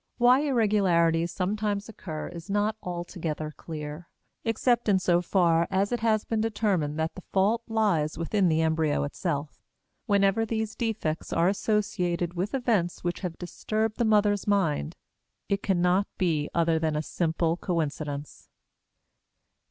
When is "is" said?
2.29-2.49